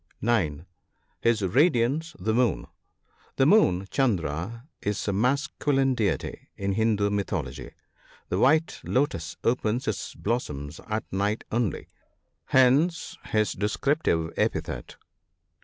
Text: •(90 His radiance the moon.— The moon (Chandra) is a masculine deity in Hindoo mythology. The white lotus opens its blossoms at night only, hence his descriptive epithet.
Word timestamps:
•(90 0.19 0.65
His 1.21 1.43
radiance 1.43 2.15
the 2.17 2.33
moon.— 2.33 2.65
The 3.37 3.45
moon 3.45 3.87
(Chandra) 3.91 4.67
is 4.81 5.07
a 5.07 5.13
masculine 5.13 5.93
deity 5.93 6.47
in 6.57 6.73
Hindoo 6.73 7.11
mythology. 7.11 7.73
The 8.29 8.39
white 8.39 8.79
lotus 8.83 9.37
opens 9.43 9.87
its 9.87 10.15
blossoms 10.15 10.81
at 10.87 11.03
night 11.13 11.43
only, 11.51 11.87
hence 12.45 13.15
his 13.25 13.51
descriptive 13.53 14.33
epithet. 14.37 14.95